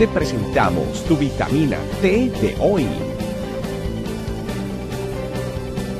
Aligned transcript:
te 0.00 0.08
presentamos 0.08 1.04
tu 1.04 1.14
vitamina 1.14 1.76
T 2.00 2.30
de 2.40 2.56
hoy. 2.58 2.86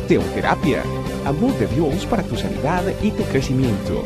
Teoterapia, 0.08 0.82
amor 1.26 1.52
de 1.58 1.66
Dios 1.66 2.06
para 2.06 2.22
tu 2.22 2.34
sanidad 2.34 2.82
y 3.02 3.10
tu 3.10 3.22
crecimiento. 3.24 4.02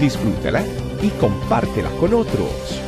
Disfrútala 0.00 0.64
y 1.02 1.08
compártela 1.20 1.88
con 2.00 2.14
otros. 2.14 2.82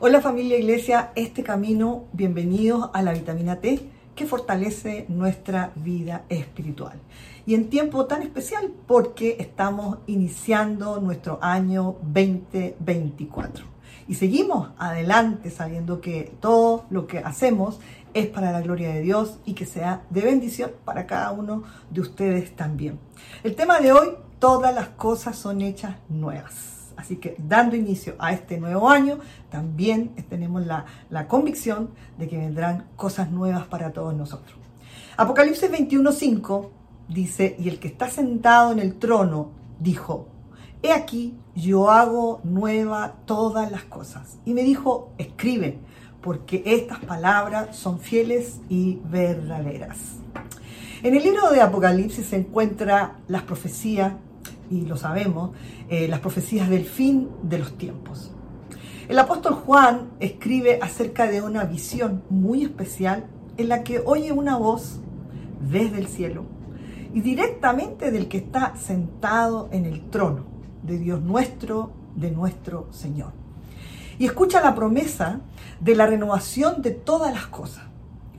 Hola 0.00 0.20
familia 0.20 0.58
Iglesia, 0.58 1.12
este 1.14 1.44
camino, 1.44 2.08
bienvenidos 2.12 2.90
a 2.92 3.02
la 3.02 3.12
vitamina 3.12 3.60
T 3.60 3.88
que 4.14 4.26
fortalece 4.26 5.06
nuestra 5.08 5.72
vida 5.74 6.24
espiritual. 6.28 6.98
Y 7.46 7.54
en 7.54 7.70
tiempo 7.70 8.06
tan 8.06 8.22
especial 8.22 8.70
porque 8.86 9.36
estamos 9.40 9.98
iniciando 10.06 11.00
nuestro 11.00 11.38
año 11.42 11.96
2024. 12.02 13.64
Y 14.08 14.14
seguimos 14.14 14.70
adelante 14.78 15.50
sabiendo 15.50 16.00
que 16.00 16.32
todo 16.40 16.84
lo 16.90 17.06
que 17.06 17.18
hacemos 17.18 17.80
es 18.14 18.26
para 18.26 18.52
la 18.52 18.60
gloria 18.60 18.92
de 18.92 19.00
Dios 19.00 19.38
y 19.44 19.54
que 19.54 19.64
sea 19.64 20.02
de 20.10 20.22
bendición 20.22 20.72
para 20.84 21.06
cada 21.06 21.32
uno 21.32 21.62
de 21.90 22.00
ustedes 22.00 22.54
también. 22.54 22.98
El 23.42 23.54
tema 23.54 23.80
de 23.80 23.92
hoy, 23.92 24.08
todas 24.38 24.74
las 24.74 24.88
cosas 24.88 25.36
son 25.36 25.62
hechas 25.62 25.96
nuevas. 26.08 26.81
Así 26.96 27.16
que 27.16 27.36
dando 27.38 27.76
inicio 27.76 28.14
a 28.18 28.32
este 28.32 28.58
nuevo 28.58 28.88
año, 28.88 29.18
también 29.50 30.14
tenemos 30.28 30.66
la, 30.66 30.84
la 31.10 31.28
convicción 31.28 31.90
de 32.18 32.28
que 32.28 32.38
vendrán 32.38 32.86
cosas 32.96 33.30
nuevas 33.30 33.66
para 33.66 33.92
todos 33.92 34.14
nosotros. 34.14 34.58
Apocalipsis 35.16 35.70
21:5 35.70 36.68
dice, 37.08 37.56
y 37.58 37.68
el 37.68 37.78
que 37.78 37.88
está 37.88 38.08
sentado 38.08 38.72
en 38.72 38.78
el 38.78 38.98
trono 38.98 39.50
dijo, 39.78 40.28
he 40.82 40.92
aquí, 40.92 41.36
yo 41.54 41.90
hago 41.90 42.40
nueva 42.44 43.16
todas 43.26 43.70
las 43.70 43.84
cosas. 43.84 44.38
Y 44.44 44.54
me 44.54 44.62
dijo, 44.62 45.12
escribe, 45.18 45.78
porque 46.22 46.62
estas 46.64 47.00
palabras 47.00 47.76
son 47.76 47.98
fieles 47.98 48.60
y 48.68 49.00
verdaderas. 49.04 49.98
En 51.02 51.16
el 51.16 51.22
libro 51.22 51.50
de 51.50 51.60
Apocalipsis 51.60 52.26
se 52.26 52.36
encuentra 52.36 53.16
las 53.26 53.42
profecías 53.42 54.14
y 54.72 54.86
lo 54.86 54.96
sabemos, 54.96 55.50
eh, 55.90 56.08
las 56.08 56.20
profecías 56.20 56.70
del 56.70 56.86
fin 56.86 57.28
de 57.42 57.58
los 57.58 57.76
tiempos. 57.76 58.30
El 59.08 59.18
apóstol 59.18 59.52
Juan 59.54 60.12
escribe 60.18 60.78
acerca 60.80 61.26
de 61.26 61.42
una 61.42 61.64
visión 61.64 62.22
muy 62.30 62.64
especial 62.64 63.26
en 63.58 63.68
la 63.68 63.84
que 63.84 64.02
oye 64.04 64.32
una 64.32 64.56
voz 64.56 65.00
desde 65.60 65.98
el 65.98 66.06
cielo 66.06 66.44
y 67.12 67.20
directamente 67.20 68.10
del 68.10 68.28
que 68.28 68.38
está 68.38 68.74
sentado 68.76 69.68
en 69.72 69.84
el 69.84 70.08
trono 70.08 70.44
de 70.82 70.98
Dios 70.98 71.20
nuestro, 71.20 71.92
de 72.16 72.30
nuestro 72.30 72.88
Señor. 72.92 73.32
Y 74.18 74.24
escucha 74.24 74.62
la 74.62 74.74
promesa 74.74 75.40
de 75.80 75.94
la 75.94 76.06
renovación 76.06 76.80
de 76.80 76.92
todas 76.92 77.34
las 77.34 77.46
cosas. 77.48 77.84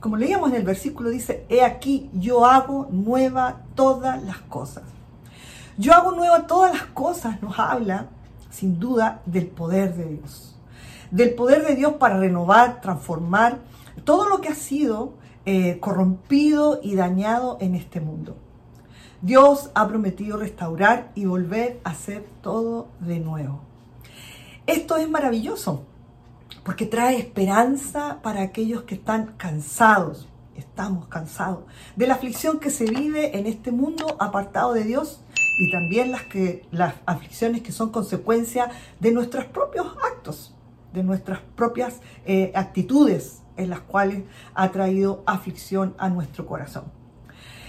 Como 0.00 0.16
leíamos 0.16 0.50
en 0.50 0.56
el 0.56 0.64
versículo, 0.64 1.10
dice, 1.10 1.46
he 1.48 1.62
aquí, 1.62 2.10
yo 2.12 2.44
hago 2.44 2.88
nueva 2.90 3.62
todas 3.76 4.22
las 4.24 4.38
cosas. 4.38 4.82
Yo 5.76 5.92
hago 5.92 6.12
nueva 6.12 6.46
todas 6.46 6.72
las 6.72 6.86
cosas, 6.86 7.42
nos 7.42 7.58
habla 7.58 8.06
sin 8.50 8.78
duda 8.78 9.22
del 9.26 9.48
poder 9.48 9.94
de 9.96 10.04
Dios. 10.04 10.56
Del 11.10 11.34
poder 11.34 11.66
de 11.66 11.74
Dios 11.74 11.94
para 11.94 12.18
renovar, 12.18 12.80
transformar 12.80 13.58
todo 14.04 14.28
lo 14.28 14.40
que 14.40 14.48
ha 14.48 14.54
sido 14.54 15.14
eh, 15.44 15.80
corrompido 15.80 16.78
y 16.82 16.94
dañado 16.94 17.58
en 17.60 17.74
este 17.74 18.00
mundo. 18.00 18.36
Dios 19.20 19.70
ha 19.74 19.88
prometido 19.88 20.36
restaurar 20.36 21.10
y 21.16 21.24
volver 21.24 21.80
a 21.82 21.90
hacer 21.90 22.24
todo 22.40 22.88
de 23.00 23.18
nuevo. 23.18 23.60
Esto 24.66 24.96
es 24.96 25.10
maravilloso 25.10 25.84
porque 26.62 26.86
trae 26.86 27.18
esperanza 27.18 28.20
para 28.22 28.42
aquellos 28.42 28.84
que 28.84 28.94
están 28.94 29.34
cansados, 29.36 30.28
estamos 30.54 31.08
cansados 31.08 31.64
de 31.96 32.06
la 32.06 32.14
aflicción 32.14 32.60
que 32.60 32.70
se 32.70 32.84
vive 32.84 33.36
en 33.36 33.46
este 33.46 33.72
mundo 33.72 34.16
apartado 34.20 34.72
de 34.72 34.84
Dios 34.84 35.23
y 35.58 35.70
también 35.70 36.10
las, 36.10 36.22
que, 36.22 36.66
las 36.70 36.94
aflicciones 37.06 37.62
que 37.62 37.72
son 37.72 37.90
consecuencia 37.90 38.70
de 39.00 39.12
nuestros 39.12 39.44
propios 39.46 39.86
actos, 40.12 40.54
de 40.92 41.02
nuestras 41.02 41.40
propias 41.54 42.00
eh, 42.24 42.52
actitudes 42.54 43.42
en 43.56 43.70
las 43.70 43.80
cuales 43.80 44.24
ha 44.54 44.70
traído 44.70 45.22
aflicción 45.26 45.94
a 45.98 46.08
nuestro 46.08 46.46
corazón. 46.46 46.84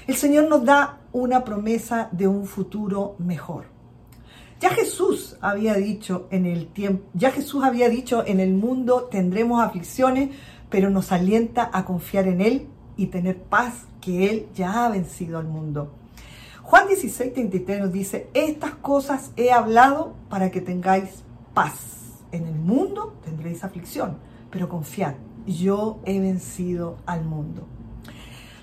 El 0.07 0.15
Señor 0.15 0.47
nos 0.49 0.63
da 0.63 0.99
una 1.11 1.43
promesa 1.43 2.09
de 2.11 2.27
un 2.27 2.45
futuro 2.45 3.15
mejor. 3.17 3.65
Ya 4.59 4.69
Jesús 4.69 5.37
había 5.41 5.73
dicho 5.75 6.27
en 6.31 6.45
el 6.45 6.67
tiempo, 6.67 7.09
ya 7.13 7.31
Jesús 7.31 7.63
había 7.63 7.89
dicho 7.89 8.23
en 8.25 8.39
el 8.39 8.53
mundo 8.53 9.09
tendremos 9.11 9.61
aflicciones, 9.61 10.29
pero 10.69 10.89
nos 10.89 11.11
alienta 11.11 11.69
a 11.73 11.85
confiar 11.85 12.27
en 12.27 12.41
él 12.41 12.67
y 12.97 13.07
tener 13.07 13.41
paz 13.43 13.85
que 13.99 14.29
él 14.29 14.47
ya 14.55 14.85
ha 14.85 14.89
vencido 14.89 15.39
al 15.39 15.45
mundo. 15.45 15.91
Juan 16.65 16.87
16, 16.87 17.31
33 17.33 17.79
nos 17.79 17.91
dice, 17.93 18.27
estas 18.33 18.71
cosas 18.71 19.29
he 19.35 19.51
hablado 19.51 20.15
para 20.29 20.49
que 20.49 20.61
tengáis 20.61 21.23
paz. 21.53 22.23
En 22.31 22.47
el 22.47 22.55
mundo 22.55 23.19
tendréis 23.23 23.63
aflicción, 23.63 24.17
pero 24.49 24.67
confiad, 24.67 25.13
yo 25.45 25.99
he 26.05 26.19
vencido 26.19 26.97
al 27.05 27.23
mundo. 27.23 27.67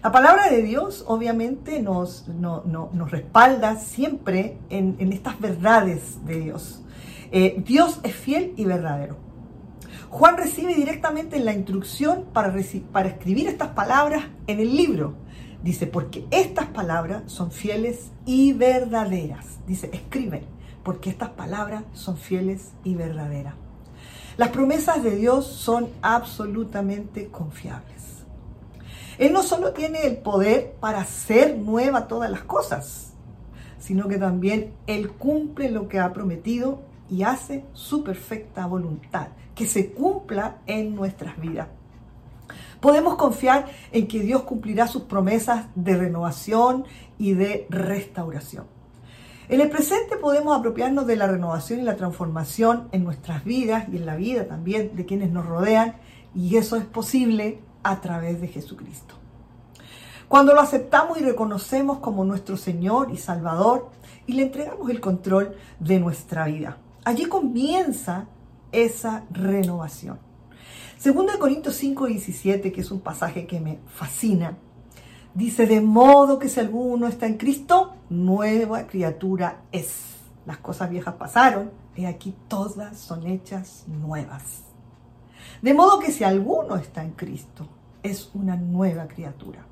La 0.02 0.10
palabra 0.10 0.50
de 0.50 0.64
Dios 0.64 1.04
obviamente 1.06 1.80
nos, 1.80 2.26
nos 2.26 3.10
respalda 3.12 3.76
siempre 3.76 4.58
en, 4.68 5.12
estas 5.12 5.38
verdades 5.38 6.26
de 6.26 6.40
Dios. 6.40 6.82
Eh, 7.30 7.62
Dios 7.64 8.00
es 8.02 8.16
fiel 8.16 8.52
y 8.56 8.64
verdadero. 8.64 9.16
Juan 10.10 10.36
recibe 10.36 10.74
directamente 10.74 11.38
la 11.38 11.52
instrucción 11.52 12.24
para, 12.32 12.52
para 12.90 13.08
escribir 13.10 13.46
estas 13.46 13.68
palabras 13.68 14.24
en 14.48 14.58
el 14.58 14.74
libro. 14.76 15.14
Dice, 15.62 15.86
porque 15.86 16.26
estas 16.30 16.66
palabras 16.66 17.22
son 17.26 17.52
fieles 17.52 18.10
y 18.26 18.52
verdaderas. 18.52 19.58
Dice, 19.66 19.90
escribe, 19.92 20.44
porque 20.82 21.10
estas 21.10 21.30
palabras 21.30 21.84
son 21.92 22.16
fieles 22.16 22.72
y 22.82 22.94
verdaderas. 22.96 23.54
Las 24.36 24.48
promesas 24.48 25.04
de 25.04 25.14
Dios 25.14 25.46
son 25.46 25.88
absolutamente 26.00 27.28
confiables. 27.28 28.24
Él 29.18 29.32
no 29.32 29.42
solo 29.42 29.72
tiene 29.72 30.06
el 30.06 30.16
poder 30.16 30.72
para 30.80 31.00
hacer 31.00 31.56
nueva 31.58 32.08
todas 32.08 32.30
las 32.30 32.42
cosas, 32.42 33.12
sino 33.78 34.08
que 34.08 34.18
también 34.18 34.72
Él 34.86 35.10
cumple 35.10 35.70
lo 35.70 35.86
que 35.86 36.00
ha 36.00 36.12
prometido 36.12 36.80
y 37.10 37.22
hace 37.22 37.64
su 37.72 38.02
perfecta 38.02 38.66
voluntad, 38.66 39.28
que 39.54 39.66
se 39.66 39.92
cumpla 39.92 40.58
en 40.66 40.94
nuestras 40.94 41.38
vidas. 41.38 41.68
Podemos 42.80 43.16
confiar 43.16 43.66
en 43.92 44.08
que 44.08 44.20
Dios 44.20 44.42
cumplirá 44.42 44.88
sus 44.88 45.02
promesas 45.02 45.66
de 45.74 45.96
renovación 45.96 46.84
y 47.18 47.34
de 47.34 47.66
restauración. 47.70 48.66
En 49.48 49.60
el 49.60 49.70
presente 49.70 50.16
podemos 50.16 50.58
apropiarnos 50.58 51.06
de 51.06 51.16
la 51.16 51.26
renovación 51.26 51.80
y 51.80 51.82
la 51.82 51.96
transformación 51.96 52.88
en 52.92 53.04
nuestras 53.04 53.44
vidas 53.44 53.86
y 53.92 53.96
en 53.96 54.06
la 54.06 54.16
vida 54.16 54.46
también 54.46 54.96
de 54.96 55.04
quienes 55.04 55.30
nos 55.30 55.46
rodean 55.46 55.96
y 56.34 56.56
eso 56.56 56.76
es 56.76 56.84
posible 56.84 57.60
a 57.82 58.00
través 58.00 58.40
de 58.40 58.48
Jesucristo. 58.48 59.14
Cuando 60.28 60.54
lo 60.54 60.60
aceptamos 60.60 61.20
y 61.20 61.24
reconocemos 61.24 61.98
como 61.98 62.24
nuestro 62.24 62.56
Señor 62.56 63.10
y 63.10 63.18
Salvador 63.18 63.90
y 64.26 64.32
le 64.32 64.44
entregamos 64.44 64.88
el 64.88 65.00
control 65.00 65.54
de 65.78 66.00
nuestra 66.00 66.46
vida, 66.46 66.78
allí 67.04 67.26
comienza 67.26 68.28
esa 68.70 69.24
renovación. 69.30 70.31
Segundo 71.02 71.32
de 71.32 71.38
Corintios 71.40 71.74
5, 71.74 72.06
17, 72.06 72.70
que 72.70 72.80
es 72.80 72.92
un 72.92 73.00
pasaje 73.00 73.44
que 73.44 73.58
me 73.58 73.80
fascina, 73.88 74.56
dice, 75.34 75.66
de 75.66 75.80
modo 75.80 76.38
que 76.38 76.48
si 76.48 76.60
alguno 76.60 77.08
está 77.08 77.26
en 77.26 77.38
Cristo, 77.38 77.96
nueva 78.08 78.86
criatura 78.86 79.62
es. 79.72 80.20
Las 80.46 80.58
cosas 80.58 80.90
viejas 80.90 81.14
pasaron, 81.14 81.72
y 81.96 82.04
aquí 82.04 82.36
todas 82.46 83.00
son 83.00 83.26
hechas 83.26 83.82
nuevas. 83.88 84.62
De 85.60 85.74
modo 85.74 85.98
que 85.98 86.12
si 86.12 86.22
alguno 86.22 86.76
está 86.76 87.02
en 87.02 87.14
Cristo, 87.14 87.66
es 88.04 88.30
una 88.32 88.54
nueva 88.54 89.08
criatura. 89.08 89.66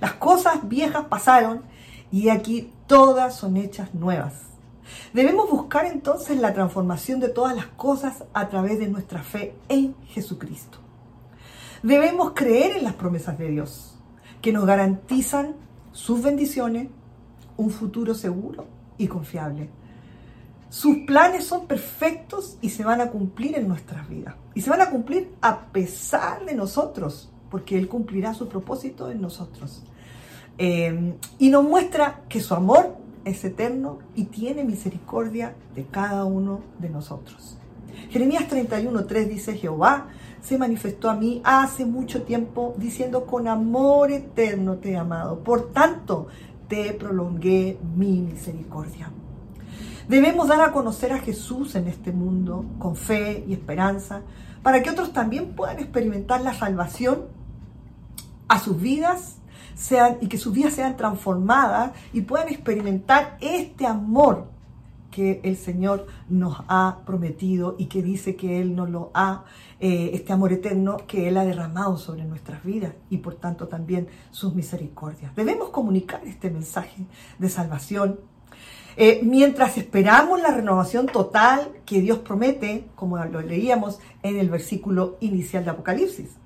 Las 0.00 0.12
cosas 0.12 0.68
viejas 0.68 1.06
pasaron 1.06 1.64
y 2.12 2.28
aquí 2.28 2.72
todas 2.86 3.34
son 3.34 3.56
hechas 3.56 3.92
nuevas. 3.92 4.49
Debemos 5.12 5.50
buscar 5.50 5.86
entonces 5.86 6.38
la 6.38 6.54
transformación 6.54 7.20
de 7.20 7.28
todas 7.28 7.56
las 7.56 7.66
cosas 7.66 8.24
a 8.32 8.48
través 8.48 8.78
de 8.78 8.88
nuestra 8.88 9.22
fe 9.22 9.54
en 9.68 9.94
Jesucristo. 10.06 10.78
Debemos 11.82 12.32
creer 12.34 12.76
en 12.76 12.84
las 12.84 12.94
promesas 12.94 13.38
de 13.38 13.48
Dios, 13.48 13.96
que 14.42 14.52
nos 14.52 14.66
garantizan 14.66 15.56
sus 15.92 16.22
bendiciones, 16.22 16.88
un 17.56 17.70
futuro 17.70 18.14
seguro 18.14 18.66
y 18.98 19.08
confiable. 19.08 19.70
Sus 20.68 20.98
planes 20.98 21.44
son 21.44 21.66
perfectos 21.66 22.56
y 22.60 22.70
se 22.70 22.84
van 22.84 23.00
a 23.00 23.10
cumplir 23.10 23.56
en 23.56 23.66
nuestras 23.66 24.08
vidas. 24.08 24.34
Y 24.54 24.60
se 24.60 24.70
van 24.70 24.80
a 24.80 24.90
cumplir 24.90 25.32
a 25.40 25.66
pesar 25.66 26.44
de 26.44 26.54
nosotros, 26.54 27.30
porque 27.50 27.76
Él 27.76 27.88
cumplirá 27.88 28.34
su 28.34 28.48
propósito 28.48 29.10
en 29.10 29.20
nosotros. 29.20 29.82
Eh, 30.58 31.14
y 31.38 31.48
nos 31.48 31.64
muestra 31.64 32.22
que 32.28 32.40
su 32.40 32.54
amor 32.54 32.99
es 33.24 33.44
eterno 33.44 33.98
y 34.14 34.24
tiene 34.24 34.64
misericordia 34.64 35.54
de 35.74 35.84
cada 35.84 36.24
uno 36.24 36.60
de 36.78 36.90
nosotros. 36.90 37.58
Jeremías 38.10 38.48
31.3 38.48 39.28
dice, 39.28 39.56
Jehová 39.56 40.08
se 40.40 40.58
manifestó 40.58 41.10
a 41.10 41.16
mí 41.16 41.40
hace 41.44 41.84
mucho 41.84 42.22
tiempo 42.22 42.74
diciendo, 42.78 43.26
con 43.26 43.46
amor 43.46 44.10
eterno 44.10 44.76
te 44.76 44.92
he 44.92 44.96
amado, 44.96 45.40
por 45.40 45.72
tanto 45.72 46.28
te 46.68 46.92
prolongué 46.94 47.78
mi 47.96 48.20
misericordia. 48.20 49.10
Debemos 50.08 50.48
dar 50.48 50.60
a 50.62 50.72
conocer 50.72 51.12
a 51.12 51.18
Jesús 51.18 51.74
en 51.74 51.86
este 51.86 52.10
mundo 52.10 52.64
con 52.78 52.96
fe 52.96 53.44
y 53.46 53.52
esperanza 53.52 54.22
para 54.62 54.82
que 54.82 54.90
otros 54.90 55.12
también 55.12 55.54
puedan 55.54 55.78
experimentar 55.78 56.40
la 56.40 56.54
salvación 56.54 57.26
a 58.48 58.58
sus 58.58 58.80
vidas 58.80 59.36
y 60.20 60.28
que 60.28 60.38
sus 60.38 60.52
vidas 60.52 60.74
sean 60.74 60.96
transformadas 60.96 61.92
y 62.12 62.22
puedan 62.22 62.48
experimentar 62.48 63.36
este 63.40 63.86
amor 63.86 64.48
que 65.10 65.40
el 65.42 65.56
Señor 65.56 66.06
nos 66.28 66.58
ha 66.68 67.00
prometido 67.04 67.74
y 67.78 67.86
que 67.86 68.02
dice 68.02 68.36
que 68.36 68.60
Él 68.60 68.74
nos 68.74 68.88
lo 68.88 69.10
ha, 69.14 69.44
eh, 69.80 70.10
este 70.14 70.32
amor 70.32 70.52
eterno 70.52 70.98
que 71.06 71.28
Él 71.28 71.36
ha 71.36 71.44
derramado 71.44 71.96
sobre 71.98 72.24
nuestras 72.24 72.64
vidas 72.64 72.94
y 73.10 73.18
por 73.18 73.34
tanto 73.34 73.68
también 73.68 74.08
sus 74.30 74.54
misericordias. 74.54 75.34
Debemos 75.34 75.70
comunicar 75.70 76.22
este 76.24 76.50
mensaje 76.50 77.06
de 77.38 77.48
salvación. 77.48 78.20
Eh, 78.96 79.20
mientras 79.22 79.78
esperamos 79.78 80.40
la 80.40 80.50
renovación 80.50 81.06
total 81.06 81.72
que 81.86 82.00
Dios 82.00 82.18
promete, 82.18 82.88
como 82.94 83.16
lo 83.24 83.40
leíamos 83.40 84.00
en 84.22 84.38
el 84.38 84.50
versículo 84.50 85.16
inicial 85.20 85.64
de 85.64 85.70
Apocalipsis 85.70 86.36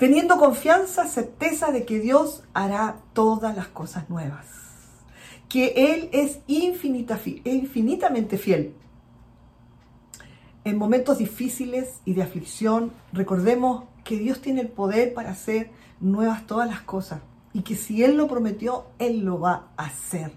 teniendo 0.00 0.38
confianza, 0.38 1.06
certeza 1.06 1.70
de 1.72 1.84
que 1.84 2.00
Dios 2.00 2.42
hará 2.54 2.96
todas 3.12 3.54
las 3.54 3.68
cosas 3.68 4.08
nuevas, 4.08 4.46
que 5.46 5.74
Él 5.76 6.08
es 6.12 6.38
infinitamente 6.46 8.38
fiel. 8.38 8.74
En 10.64 10.78
momentos 10.78 11.18
difíciles 11.18 12.00
y 12.06 12.14
de 12.14 12.22
aflicción, 12.22 12.92
recordemos 13.12 13.84
que 14.02 14.16
Dios 14.16 14.40
tiene 14.40 14.62
el 14.62 14.68
poder 14.68 15.12
para 15.12 15.32
hacer 15.32 15.70
nuevas 16.00 16.46
todas 16.46 16.66
las 16.66 16.80
cosas 16.80 17.20
y 17.52 17.60
que 17.60 17.76
si 17.76 18.02
Él 18.02 18.16
lo 18.16 18.26
prometió, 18.26 18.86
Él 18.98 19.20
lo 19.20 19.38
va 19.38 19.68
a 19.76 19.84
hacer. 19.84 20.32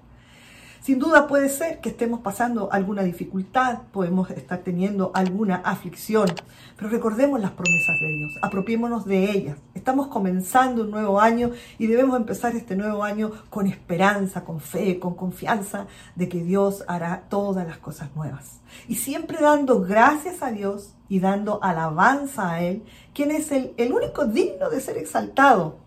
Sin 0.84 1.00
duda 1.00 1.28
puede 1.28 1.48
ser 1.48 1.80
que 1.80 1.88
estemos 1.88 2.20
pasando 2.20 2.68
alguna 2.70 3.04
dificultad, 3.04 3.84
podemos 3.94 4.30
estar 4.32 4.58
teniendo 4.64 5.12
alguna 5.14 5.56
aflicción, 5.64 6.28
pero 6.76 6.90
recordemos 6.90 7.40
las 7.40 7.52
promesas 7.52 7.98
de 8.02 8.08
Dios, 8.08 8.34
apropiémonos 8.42 9.06
de 9.06 9.32
ellas. 9.32 9.58
Estamos 9.76 10.08
comenzando 10.08 10.82
un 10.82 10.92
nuevo 10.92 11.22
año 11.22 11.52
y 11.80 11.88
debemos 11.88 12.18
empezar 12.18 12.54
este 12.58 12.76
nuevo 12.76 13.02
año 13.02 13.32
con 13.50 13.66
esperanza, 13.66 14.44
con 14.44 14.60
fe, 14.60 15.00
con 15.00 15.16
confianza 15.16 15.88
de 16.16 16.28
que 16.28 16.44
Dios 16.44 16.84
hará 16.90 17.24
todas 17.30 17.66
las 17.66 17.78
cosas 17.78 18.14
nuevas. 18.14 18.60
Y 18.90 18.96
siempre 18.96 19.38
dando 19.40 19.80
gracias 19.84 20.44
a 20.44 20.52
Dios 20.52 20.96
y 21.08 21.22
dando 21.22 21.64
alabanza 21.64 22.52
a 22.52 22.62
Él, 22.62 22.84
quien 23.14 23.32
es 23.32 23.54
el, 23.54 23.74
el 23.78 23.94
único 23.94 24.26
digno 24.26 24.70
de 24.70 24.82
ser 24.82 24.98
exaltado. 24.98 25.78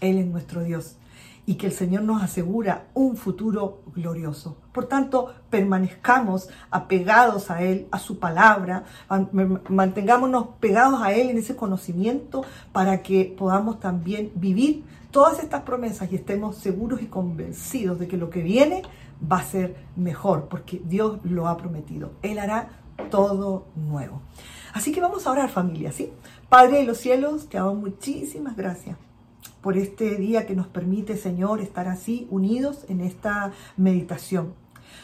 Él 0.00 0.16
es 0.16 0.26
nuestro 0.26 0.64
Dios 0.64 0.96
y 1.50 1.56
que 1.56 1.66
el 1.66 1.72
Señor 1.72 2.04
nos 2.04 2.22
asegura 2.22 2.86
un 2.94 3.16
futuro 3.16 3.82
glorioso. 3.92 4.58
Por 4.70 4.86
tanto, 4.86 5.34
permanezcamos 5.50 6.48
apegados 6.70 7.50
a 7.50 7.64
Él, 7.64 7.88
a 7.90 7.98
su 7.98 8.20
palabra, 8.20 8.84
mantengámonos 9.68 10.46
pegados 10.60 11.02
a 11.02 11.12
Él 11.12 11.28
en 11.28 11.38
ese 11.38 11.56
conocimiento 11.56 12.44
para 12.70 13.02
que 13.02 13.34
podamos 13.36 13.80
también 13.80 14.30
vivir 14.36 14.84
todas 15.10 15.40
estas 15.40 15.62
promesas 15.62 16.12
y 16.12 16.14
estemos 16.14 16.54
seguros 16.54 17.02
y 17.02 17.06
convencidos 17.06 17.98
de 17.98 18.06
que 18.06 18.16
lo 18.16 18.30
que 18.30 18.44
viene 18.44 18.82
va 19.20 19.38
a 19.38 19.44
ser 19.44 19.74
mejor, 19.96 20.46
porque 20.48 20.80
Dios 20.84 21.18
lo 21.24 21.48
ha 21.48 21.56
prometido. 21.56 22.12
Él 22.22 22.38
hará 22.38 22.68
todo 23.10 23.66
nuevo. 23.74 24.22
Así 24.72 24.92
que 24.92 25.00
vamos 25.00 25.26
a 25.26 25.32
orar 25.32 25.48
familia, 25.48 25.90
¿sí? 25.90 26.12
Padre 26.48 26.78
de 26.78 26.84
los 26.84 26.98
cielos, 26.98 27.48
te 27.48 27.58
hago 27.58 27.74
muchísimas 27.74 28.56
gracias 28.56 28.96
por 29.60 29.76
este 29.76 30.16
día 30.16 30.46
que 30.46 30.54
nos 30.54 30.66
permite, 30.66 31.16
Señor, 31.16 31.60
estar 31.60 31.88
así 31.88 32.26
unidos 32.30 32.84
en 32.88 33.00
esta 33.00 33.52
meditación, 33.76 34.54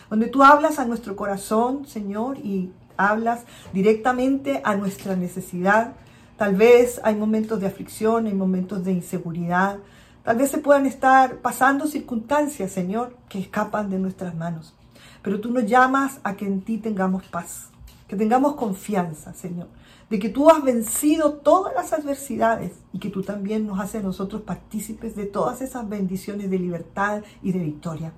donde 0.09 0.29
tú 0.29 0.43
hablas 0.43 0.79
a 0.79 0.87
nuestro 0.87 1.17
corazón, 1.17 1.87
Señor, 1.87 2.39
y 2.39 2.71
hablas 2.97 3.45
directamente 3.73 4.63
a 4.65 4.77
nuestra 4.77 5.17
necesidad. 5.17 5.93
Tal 6.37 6.55
vez 6.55 7.01
hay 7.05 7.15
momentos 7.15 7.61
de 7.61 7.67
aflicción, 7.67 8.27
hay 8.27 8.35
momentos 8.35 8.85
de 8.85 8.93
inseguridad, 8.93 9.79
tal 10.23 10.37
vez 10.37 10.51
se 10.51 10.59
puedan 10.59 10.87
estar 10.87 11.37
pasando 11.37 11.87
circunstancias, 11.87 12.73
Señor, 12.73 13.17
que 13.29 13.39
escapan 13.39 13.91
de 13.91 13.99
nuestras 13.99 14.35
manos. 14.35 14.75
Pero 15.23 15.41
tú 15.41 15.51
nos 15.51 15.67
llamas 15.67 16.21
a 16.25 16.37
que 16.37 16.47
en 16.47 16.63
ti 16.63 16.79
tengamos 16.79 17.25
paz, 17.25 17.69
que 18.09 18.17
tengamos 18.17 18.55
confianza, 18.55 19.35
Señor 19.35 19.69
de 20.11 20.19
que 20.19 20.29
tú 20.29 20.51
has 20.51 20.63
vencido 20.63 21.35
todas 21.35 21.75
las 21.75 21.93
adversidades 21.93 22.73
y 22.93 22.99
que 22.99 23.11
tú 23.11 23.23
también 23.23 23.67
nos 23.67 23.81
haces 23.81 24.03
a 24.03 24.05
nosotros 24.05 24.43
partícipes 24.43 25.17
de 25.17 25.27
todas 25.27 25.63
esas 25.63 25.89
bendiciones 25.89 26.51
de 26.51 26.59
libertad 26.59 27.23
y 27.43 27.53
de 27.53 27.59
victoria. 27.59 28.13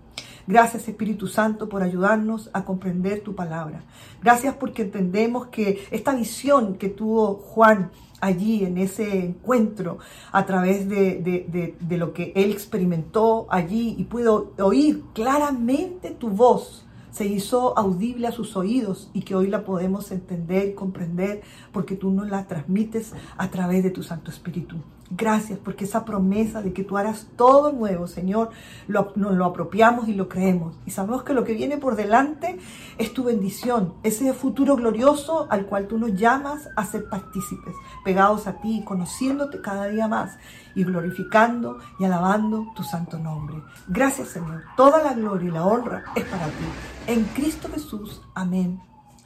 Gracias 0.46 0.88
Espíritu 0.88 1.26
Santo 1.26 1.68
por 1.68 1.82
ayudarnos 1.82 2.50
a 2.52 2.64
comprender 2.64 3.20
tu 3.20 3.34
palabra. 3.34 3.84
Gracias 4.22 4.54
porque 4.54 4.82
entendemos 4.82 5.48
que 5.48 5.86
esta 5.90 6.14
visión 6.14 6.76
que 6.76 6.88
tuvo 6.88 7.34
Juan 7.34 7.90
allí 8.20 8.64
en 8.64 8.78
ese 8.78 9.26
encuentro 9.26 9.98
a 10.32 10.44
través 10.44 10.88
de, 10.88 11.76
de 11.78 11.96
lo 11.96 12.12
que 12.12 12.32
él 12.34 12.50
experimentó 12.50 13.46
allí 13.50 13.94
y 13.98 14.04
pudo 14.04 14.52
oír 14.58 15.04
claramente 15.14 16.10
tu 16.10 16.28
voz 16.28 16.87
se 17.18 17.26
hizo 17.26 17.76
audible 17.76 18.28
a 18.28 18.32
sus 18.32 18.56
oídos 18.56 19.10
y 19.12 19.22
que 19.22 19.34
hoy 19.34 19.48
la 19.48 19.64
podemos 19.64 20.12
entender, 20.12 20.76
comprender, 20.76 21.42
porque 21.72 21.96
tú 21.96 22.12
nos 22.12 22.28
la 22.28 22.46
transmites 22.46 23.12
a 23.36 23.50
través 23.50 23.82
de 23.82 23.90
tu 23.90 24.04
Santo 24.04 24.30
Espíritu. 24.30 24.76
Gracias 25.10 25.58
porque 25.58 25.84
esa 25.84 26.04
promesa 26.04 26.60
de 26.60 26.74
que 26.74 26.84
tú 26.84 26.98
harás 26.98 27.28
todo 27.36 27.72
nuevo, 27.72 28.06
Señor, 28.06 28.50
lo, 28.88 29.12
nos 29.16 29.34
lo 29.34 29.46
apropiamos 29.46 30.06
y 30.06 30.14
lo 30.14 30.28
creemos. 30.28 30.76
Y 30.84 30.90
sabemos 30.90 31.22
que 31.22 31.32
lo 31.32 31.44
que 31.44 31.54
viene 31.54 31.78
por 31.78 31.96
delante 31.96 32.58
es 32.98 33.14
tu 33.14 33.24
bendición, 33.24 33.94
ese 34.02 34.30
futuro 34.34 34.76
glorioso 34.76 35.46
al 35.50 35.64
cual 35.64 35.88
tú 35.88 35.96
nos 35.96 36.14
llamas 36.14 36.68
a 36.76 36.84
ser 36.84 37.08
partícipes, 37.08 37.74
pegados 38.04 38.46
a 38.46 38.60
ti, 38.60 38.82
conociéndote 38.84 39.62
cada 39.62 39.86
día 39.86 40.08
más 40.08 40.36
y 40.74 40.84
glorificando 40.84 41.78
y 41.98 42.04
alabando 42.04 42.66
tu 42.76 42.82
santo 42.82 43.18
nombre. 43.18 43.62
Gracias, 43.88 44.28
Señor. 44.28 44.62
Toda 44.76 45.02
la 45.02 45.14
gloria 45.14 45.48
y 45.48 45.52
la 45.52 45.64
honra 45.64 46.04
es 46.14 46.24
para 46.24 46.46
ti. 46.46 46.64
En 47.06 47.24
Cristo 47.24 47.68
Jesús. 47.72 48.20
Amén 48.34 48.78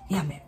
y 0.08 0.14
amén. 0.14 0.42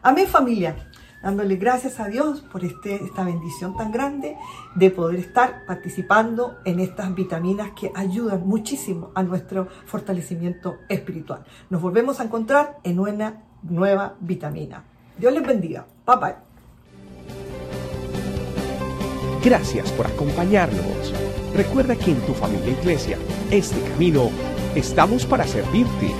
Amén, 0.00 0.28
familia 0.28 0.76
dándole 1.24 1.56
gracias 1.56 1.98
a 2.00 2.06
Dios 2.06 2.42
por 2.42 2.64
este, 2.64 3.02
esta 3.02 3.24
bendición 3.24 3.74
tan 3.76 3.90
grande 3.90 4.36
de 4.74 4.90
poder 4.90 5.18
estar 5.18 5.64
participando 5.66 6.58
en 6.66 6.80
estas 6.80 7.14
vitaminas 7.14 7.70
que 7.70 7.90
ayudan 7.94 8.46
muchísimo 8.46 9.10
a 9.14 9.22
nuestro 9.22 9.66
fortalecimiento 9.86 10.76
espiritual. 10.88 11.44
Nos 11.70 11.80
volvemos 11.80 12.20
a 12.20 12.24
encontrar 12.24 12.78
en 12.84 13.00
una 13.00 13.42
nueva 13.62 14.16
vitamina. 14.20 14.84
Dios 15.16 15.32
les 15.32 15.46
bendiga. 15.46 15.86
Bye 16.06 16.16
bye. 16.16 16.34
Gracias 19.42 19.90
por 19.92 20.06
acompañarnos. 20.06 21.14
Recuerda 21.54 21.96
que 21.96 22.10
en 22.10 22.20
tu 22.26 22.34
familia 22.34 22.78
iglesia, 22.78 23.18
este 23.50 23.80
camino, 23.90 24.28
estamos 24.74 25.24
para 25.24 25.46
servirte 25.46 26.12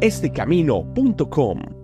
estecamino.com 0.00 1.77